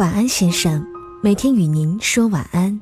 [0.00, 0.82] 晚安，先生，
[1.22, 2.80] 每天与您说晚安。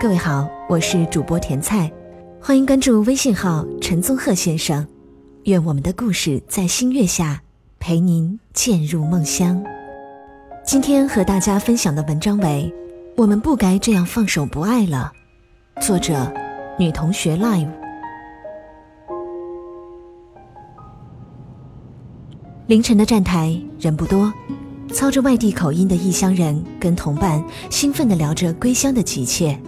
[0.00, 1.92] 各位好，我是主播甜菜，
[2.40, 4.86] 欢迎关注微信号陈宗鹤先生。
[5.44, 7.42] 愿我们的故事在星月下
[7.80, 9.60] 陪您渐入梦乡。
[10.64, 12.72] 今天和大家分享的文章为
[13.16, 15.12] 《我们不该这样放手不爱了》，
[15.84, 16.32] 作者
[16.78, 17.68] 女同学 Live。
[22.66, 24.32] 凌晨的站台人不多，
[24.92, 29.58] 操着外地口音的异乡人跟同伴兴奋地聊着归乡的急切。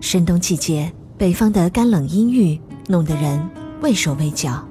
[0.00, 3.40] 深冬季节，北方的干冷阴郁弄得人
[3.80, 4.64] 畏手畏脚。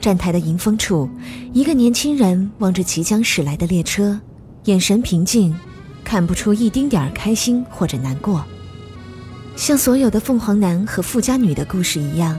[0.00, 1.08] 站台的迎风处，
[1.52, 4.18] 一个年轻人望着即将驶来的列车，
[4.64, 5.54] 眼神平静，
[6.04, 8.44] 看不出一丁点儿开心或者难过。
[9.56, 12.38] 像所有的凤凰男和富家女的故事一样，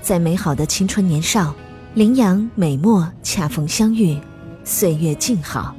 [0.00, 1.54] 在美好的青春年少。
[1.94, 4.16] 羚羊美墨恰逢相遇，
[4.64, 5.74] 岁月静好。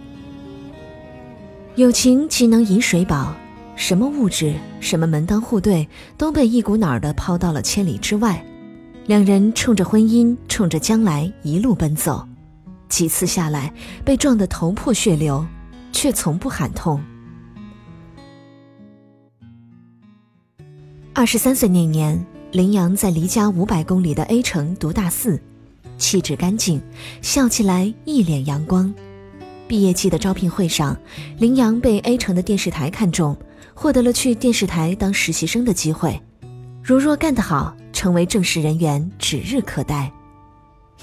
[1.76, 3.34] 友情岂能饮水饱？
[3.78, 8.46] 什么物质，什么门当户对，都被一股脑儿的抛到了千里之外。
[9.08, 12.28] 两人冲着婚姻，冲着将来一路奔走，
[12.90, 13.74] 几次下来
[14.06, 15.44] 被撞得头破血流，
[15.92, 17.02] 却从不喊痛。
[21.14, 25.42] 二十三岁那年，林阳在离家五百公里的 A 城读大四。
[26.02, 26.82] 气质干净，
[27.22, 28.92] 笑起来一脸阳光。
[29.68, 30.98] 毕业季的招聘会上，
[31.38, 33.38] 林阳被 A 城的电视台看中，
[33.76, 36.20] 获得了去电视台当实习生的机会。
[36.84, 40.12] 如若干得好，成为正式人员指日可待。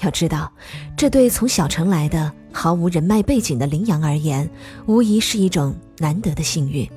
[0.01, 0.51] 要知道，
[0.97, 4.47] 这对从小城来的毫无人脉背景的林阳而言，
[4.85, 6.87] 无疑是一种难得的幸运。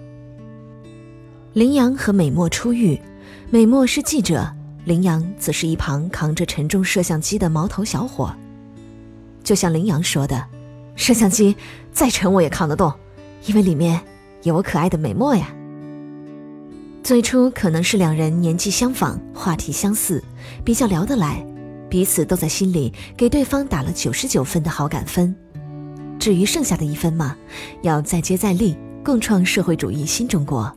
[1.53, 3.01] 林阳和美墨初遇，
[3.49, 4.53] 美墨是记者。
[4.85, 8.35] 羚羊则是一旁扛着沉重摄像机的毛头小伙，
[9.45, 10.45] 就像羚羊说的
[10.97, 11.55] ：“摄像机
[11.93, 12.93] 再沉我也扛得动，
[13.47, 14.01] 因为里面
[14.43, 15.55] 有我可爱的美墨呀。”
[17.03, 20.23] 最初可能是两人年纪相仿，话题相似，
[20.65, 21.45] 比较聊得来，
[21.89, 25.35] 彼此都在心里给对方打了九十九分的好感分。
[26.19, 27.37] 至于剩下的一分嘛，
[27.83, 30.73] 要再接再厉，共创社会主义新中国。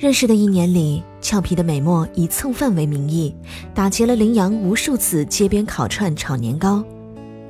[0.00, 3.36] 认识的一年里，俏皮的美墨以蹭饭为名义，
[3.74, 6.82] 打劫了羚羊无数次街边烤串炒年糕。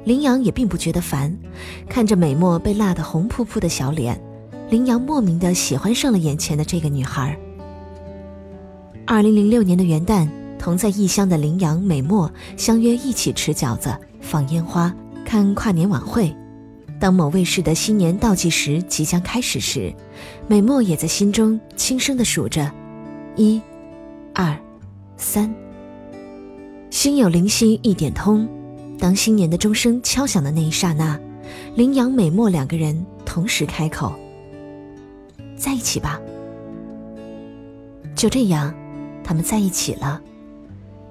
[0.03, 1.33] 羚羊也并不觉得烦，
[1.88, 4.21] 看着美墨被辣得红扑扑的小脸，
[4.69, 7.38] 羚羊莫名的喜欢上了眼前的这个女孩。
[9.06, 10.28] 二零零六年的元旦，
[10.59, 14.93] 同在异乡的羚羊、美墨相约一起吃饺子、放烟花、
[15.25, 16.34] 看跨年晚会。
[17.00, 19.91] 当某卫视的新年倒计时即将开始时，
[20.47, 22.71] 美墨也在心中轻声地数着：
[23.37, 23.61] 一、
[24.34, 24.55] 二、
[25.16, 25.53] 三。
[26.91, 28.47] 心有灵犀一点通，
[28.99, 31.19] 当新年的钟声敲响的那一刹那，
[31.75, 34.12] 羚羊、美墨两个人同时开口
[35.56, 36.21] ：“在一起吧。”
[38.15, 38.75] 就这样，
[39.25, 40.21] 他们在一起了。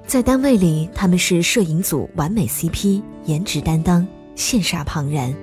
[0.05, 5.33] 在单位里，他们是摄影组完美 CP，颜值担当，羡煞旁人。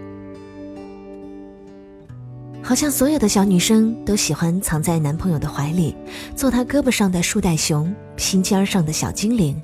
[2.67, 5.95] 好像所有的小女生都喜欢藏在男朋友的怀里，
[6.35, 9.57] 做他胳膊上的树袋熊，心尖上的小精灵。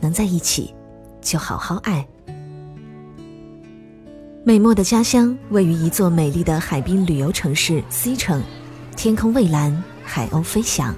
[0.00, 0.74] 能在一起，
[1.22, 2.04] 就好好爱。
[4.42, 8.42] 美墨的家乡位于一座美丽的海滨旅游城市 C 城，
[8.96, 10.92] 天空蔚蓝，海鸥飞翔。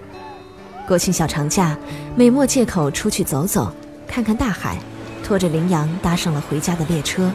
[0.86, 1.78] 国庆小长假，
[2.16, 3.70] 美墨借口出去走走，
[4.06, 4.78] 看看大海，
[5.22, 7.30] 拖着羚羊搭上了回家的列车。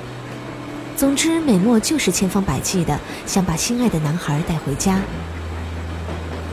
[0.96, 5.02] 总之，美墨就是千方百计的想把心爱的男孩带回家。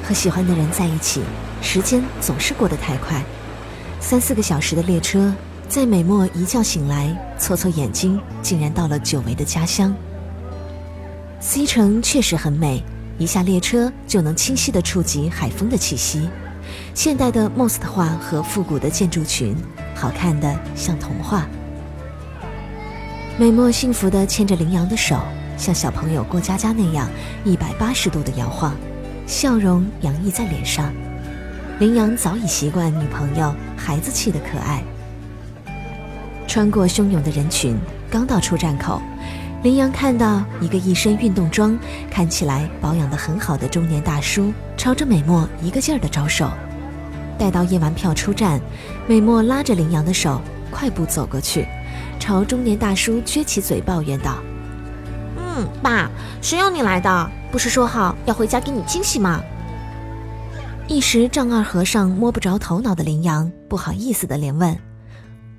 [0.03, 1.21] 和喜欢的人在一起，
[1.63, 3.23] 时间总是过得太快。
[4.01, 5.33] 三四个小时的列车，
[5.69, 9.95] 在美墨一觉醒来，搓搓眼睛，竟然到了久违的家乡。
[11.39, 12.83] C 城确实很美，
[13.19, 16.29] 一下列车就能清晰的触及海风的气息，
[16.95, 19.55] 现代的 most 画和复古的建筑群，
[19.95, 21.47] 好看的像童话。
[23.41, 25.19] 美墨幸福地牵着羚羊的手，
[25.57, 27.09] 像小朋友过家家那样
[27.43, 28.77] 一百八十度的摇晃，
[29.27, 30.93] 笑容洋溢在脸上。
[31.79, 34.85] 羚羊早已习惯女朋友孩子气的可爱。
[36.47, 37.79] 穿过汹涌的人群，
[38.11, 39.01] 刚到出站口，
[39.63, 41.79] 羚羊看到一个一身运动装、
[42.11, 46.51] 看起来保养得很好的中年大叔，朝着美墨一个劲儿地招手。
[47.39, 48.61] 待到验完票出站，
[49.07, 51.67] 美墨拉着羚羊的手，快步走过去。
[52.19, 54.39] 朝中年大叔撅起嘴抱怨道
[55.37, 56.11] ：“嗯，爸，
[56.43, 57.31] 谁让你来的？
[57.51, 59.41] 不是说好要回家给你惊喜吗？”
[60.87, 64.77] 一时丈二和尚摸不着头脑的羚羊不好意思的连问：“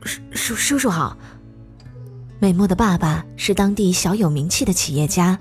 [0.04, 1.18] 叔叔叔叔好。”
[2.40, 5.40] 美墨的爸爸是当地小有名气的企业家，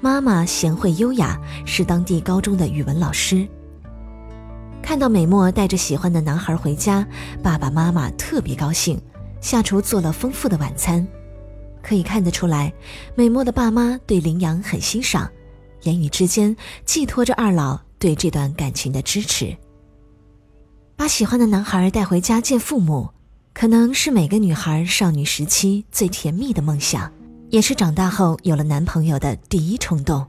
[0.00, 3.46] 妈妈贤惠优雅，是当地高中的语文老师。
[4.82, 7.06] 看到美墨带着喜欢的男孩回家，
[7.42, 8.98] 爸爸妈妈特别高兴，
[9.40, 11.06] 下厨做了丰富的晚餐。
[11.82, 12.72] 可以看得出来，
[13.14, 15.30] 美墨的爸妈对林阳很欣赏，
[15.82, 16.54] 言语之间
[16.84, 19.56] 寄托着二老对这段感情的支持。
[20.96, 23.08] 把喜欢的男孩带回家见父母。
[23.54, 27.12] 可能是每个女孩少女时期最甜蜜的梦想，
[27.50, 30.24] 也是长大后有了男朋友的第一冲动。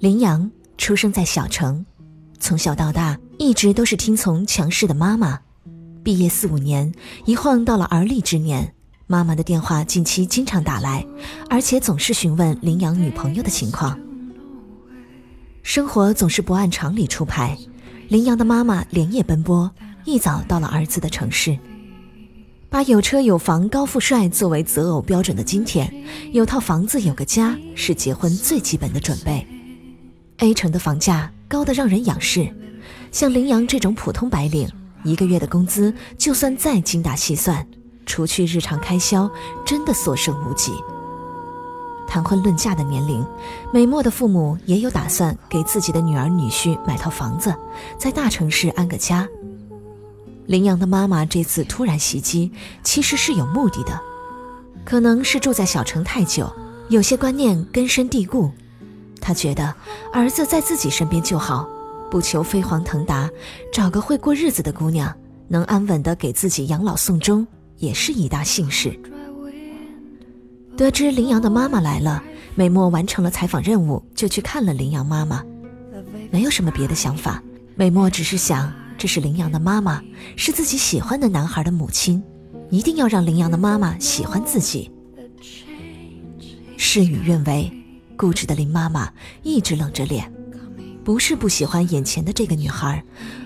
[0.00, 1.86] 林阳出生在小城，
[2.38, 5.40] 从小到大一直都是听从强势的妈妈。
[6.02, 6.92] 毕业四五年，
[7.26, 8.74] 一晃到了而立之年，
[9.06, 11.04] 妈妈的电话近期经常打来，
[11.48, 13.98] 而且总是询问林阳女朋友的情况。
[15.62, 17.56] 生活总是不按常理出牌，
[18.08, 19.70] 林阳的妈妈连夜奔波。
[20.06, 21.56] 一早到了儿子的城市，
[22.70, 25.92] 把有车有房高富帅作为择偶标准的今天，
[26.32, 29.46] 有套房子有个家是结婚最基本的准备。
[30.38, 32.50] A 城的房价高得让人仰视，
[33.12, 34.66] 像林阳这种普通白领，
[35.04, 37.66] 一个月的工资就算再精打细算，
[38.06, 39.30] 除去日常开销，
[39.64, 40.72] 真的所剩无几。
[42.06, 43.24] 谈婚论嫁的年龄，
[43.72, 47.54] 美墨的父母也有打算给自己的女儿女婿买套房子，
[47.96, 49.28] 在大城市安个家。
[50.46, 52.50] 林阳的妈妈这次突然袭击，
[52.82, 54.00] 其实是有目的的，
[54.84, 56.52] 可能是住在小城太久，
[56.88, 58.50] 有些观念根深蒂固。
[59.20, 59.72] 他觉得
[60.12, 61.68] 儿子在自己身边就好，
[62.10, 63.30] 不求飞黄腾达，
[63.72, 65.16] 找个会过日子的姑娘，
[65.48, 67.46] 能安稳的给自己养老送终，
[67.78, 68.98] 也是一大幸事。
[70.76, 72.22] 得知林阳的妈妈来了，
[72.54, 75.44] 美墨完成了采访任务，就去看了林阳妈妈，
[76.30, 77.42] 没有什么别的想法，
[77.74, 78.72] 美墨只是想。
[78.98, 80.02] 这是林阳的妈妈，
[80.36, 82.22] 是自己喜欢的男孩的母亲，
[82.68, 84.90] 一定要让林阳的妈妈喜欢自己。
[86.76, 87.72] 事与愿违，
[88.14, 89.10] 固执的林妈妈
[89.42, 90.30] 一直冷着脸，
[91.10, 93.02] 不是不喜欢眼前的这个女孩，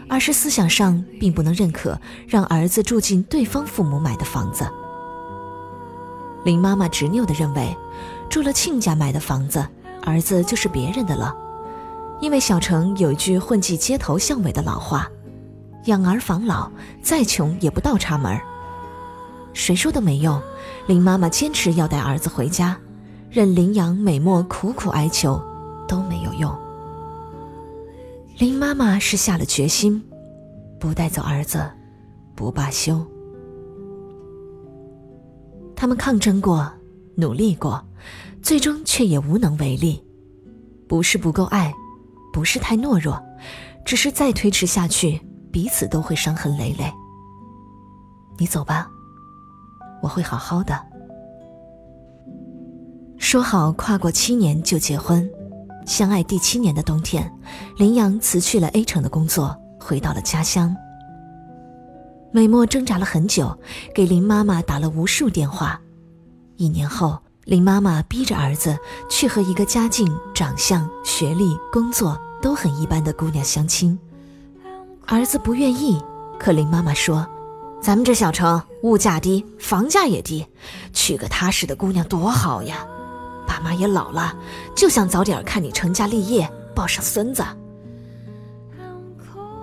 [0.06, 4.70] 而是思想上并不能认可让儿子住进对方父母买的房子。
[6.44, 7.74] 林妈妈执拗地认为，
[8.28, 9.66] 住了亲家买的房子，
[10.02, 11.34] 儿子就是别人的了，
[12.20, 15.08] 因为小城有一句混迹街头巷尾的老话。
[15.86, 16.70] 养儿防老，
[17.00, 18.38] 再穷也不倒插门
[19.54, 20.38] 谁说都没用，
[20.86, 22.76] 林妈妈坚持要带儿子回家，
[23.30, 25.42] 任林阳、美墨苦苦哀求，
[25.88, 26.54] 都没有用。
[28.36, 30.02] 林妈妈是下了决心，
[30.80, 31.70] 不带走儿子，
[32.34, 33.00] 不罢休。
[35.76, 36.68] 他们抗争过，
[37.14, 37.80] 努力过，
[38.42, 40.02] 最终却也无能为力。
[40.88, 41.72] 不是不够爱，
[42.32, 43.22] 不是太懦弱，
[43.84, 45.20] 只是再推迟下去。
[45.52, 46.92] 彼此都会伤痕累累。
[48.36, 48.90] 你走吧，
[50.02, 50.76] 我会好好的。
[53.16, 55.30] 说好跨过七年就结婚，
[55.84, 57.30] 相爱第七年的冬天，
[57.76, 60.74] 林阳辞去了 A 城的工作，回到了家乡。
[62.32, 63.56] 美墨挣扎了很久，
[63.94, 65.78] 给林妈妈打了无数电话。
[66.56, 68.76] 一年后，林妈妈逼着儿子
[69.10, 73.98] 去和一个家境、长相、学历、工作都很一般的姑娘相亲。
[75.06, 76.02] 儿子不愿意，
[76.38, 77.26] 可林妈妈说
[77.80, 80.46] ：“咱们这小城物价低，房价也低，
[80.94, 82.86] 娶个踏实的姑娘多好呀！
[83.54, 84.36] 爸妈也老了，
[84.74, 87.44] 就想早点看你成家立业，抱上孙子。”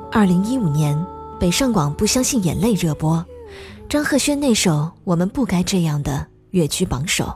[0.09, 0.97] 二零一五年，
[1.37, 3.25] 北上广不相信眼泪热播，
[3.89, 4.71] 张赫宣那首
[5.03, 6.11] 《我们不该这样的》
[6.51, 7.33] 跃居榜首。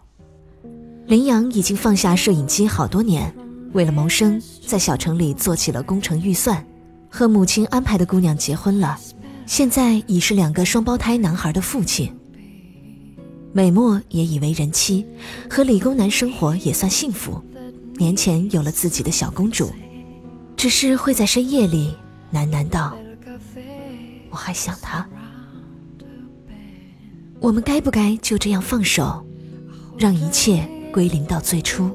[1.08, 3.34] 林阳已经放下摄影机好多年，
[3.74, 6.66] 为了谋生，在小城里做起了工程预算。
[7.10, 8.98] 和母亲安排的姑娘结婚了，
[9.46, 12.14] 现在已是两个双胞胎男孩的父亲。
[13.56, 15.06] 美墨也已为人妻，
[15.50, 17.42] 和理工男生活也算幸福，
[17.96, 19.72] 年前有了自己的小公主，
[20.58, 21.96] 只是会在深夜里
[22.34, 22.98] 喃喃道
[24.30, 25.08] ：“我还想他。”
[27.40, 29.26] 我们该不该就这样放手，
[29.98, 31.90] 让一切归零到最初？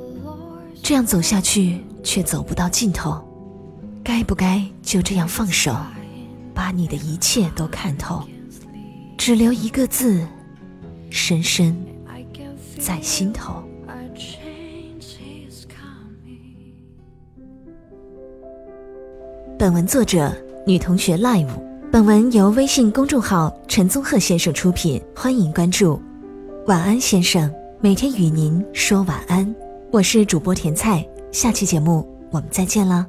[0.82, 3.22] 这样走下去，却走不到尽头。
[4.02, 5.76] 该不该就这样放手，
[6.54, 8.26] 把你的一切都看透，
[9.18, 10.26] 只留一个字，
[11.10, 11.76] 深深
[12.78, 13.62] 在心头。
[19.58, 20.32] 本文作者
[20.66, 21.46] 女同学 Live，
[21.92, 26.00] 本文由微信公众号陈宗鹤先生出品，欢迎关注。
[26.66, 29.54] 晚安，先生，每天与您说晚安。
[29.90, 33.06] 我是主播甜菜，下期节目我们再见了。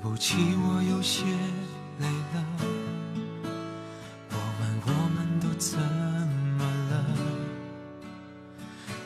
[0.00, 1.24] 对不起，我有些
[1.98, 2.44] 累了。
[4.30, 5.76] 我问我们都怎
[6.56, 7.04] 么了？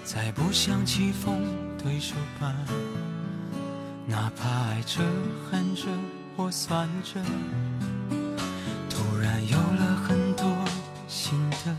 [0.04, 1.40] 再不想棋逢
[1.82, 2.52] 对手吧，
[4.06, 5.00] 哪怕爱着、
[5.50, 5.84] 恨着
[6.37, 7.18] 或算着，
[8.90, 10.44] 突然有了很多
[11.08, 11.75] 新的，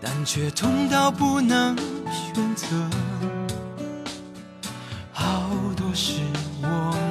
[0.00, 1.76] 但却痛到不能
[2.10, 2.66] 选择。
[5.12, 6.20] 好多事
[6.60, 7.05] 我。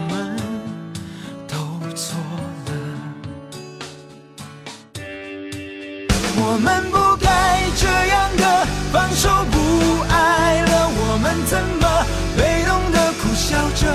[6.56, 8.66] 我们不该这样的。
[8.90, 12.06] 放手不爱了，我们怎么
[12.38, 13.86] 被动的苦笑着？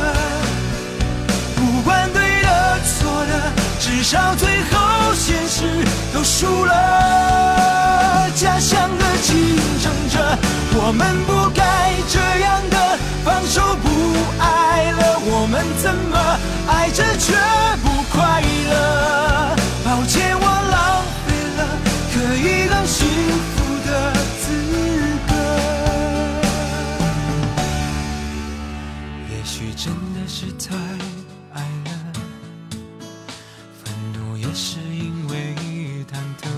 [1.57, 3.51] 不管对的错的，
[3.81, 5.65] 至少最后现实
[6.13, 8.29] 都输了。
[8.37, 10.37] 假想的竞争者，
[10.75, 12.99] 我们不该这样的。
[13.25, 13.89] 放手不
[14.39, 16.39] 爱了，我们怎么
[16.69, 17.33] 爱着却
[34.51, 35.55] 也是因为
[36.11, 36.49] 忐忑。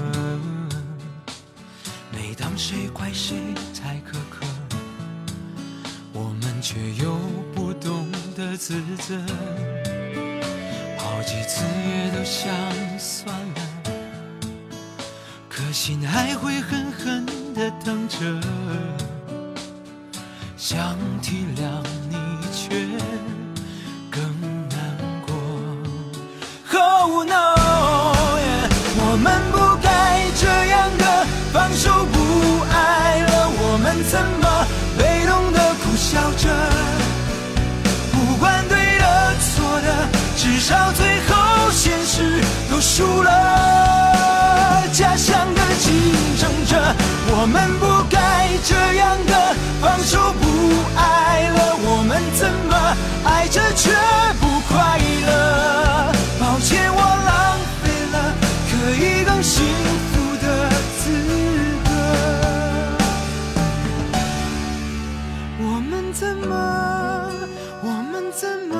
[2.11, 3.37] 每当谁怪谁
[3.78, 4.46] 太苛刻，
[6.14, 7.18] 我们却又
[7.54, 9.20] 不懂得自责。
[10.96, 12.50] 好几次也都想
[12.99, 13.61] 算了，
[15.50, 18.40] 可心还会狠狠的疼着。
[20.56, 21.68] 想体谅
[47.42, 49.34] 我们不该这样的，
[49.80, 50.46] 放手不。
[50.94, 53.90] 爱了，我们怎么爱着却
[54.38, 56.12] 不快乐？
[56.38, 58.32] 抱歉，我浪费了
[58.70, 59.66] 可以更幸
[60.12, 60.70] 福的
[61.00, 61.11] 资
[61.82, 61.90] 格。
[65.58, 66.54] 我们怎么，
[67.82, 68.78] 我们怎么，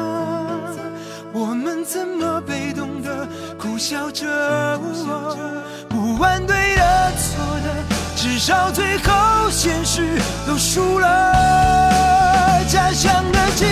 [1.33, 3.27] 我们怎么被动的
[3.59, 4.79] 苦笑着？
[5.89, 7.75] 不管对的错的，
[8.23, 12.63] 至少最后现实都输了。
[12.69, 13.67] 家乡的竞